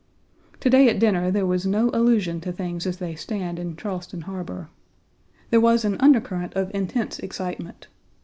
To 0.61 0.67
day 0.71 0.89
at 0.89 0.97
dinner 0.97 1.29
there 1.29 1.45
was 1.45 1.67
no 1.67 1.91
allusion 1.93 2.41
to 2.41 2.51
things 2.51 2.87
as 2.87 2.97
they 2.97 3.13
stand 3.13 3.59
in 3.59 3.75
Charleston 3.75 4.21
Harbor. 4.21 4.67
There 5.51 5.61
was 5.61 5.85
an 5.85 5.95
undercurrent 5.99 6.55
of 6.55 6.73
intense 6.73 7.19
excitement. 7.19 7.85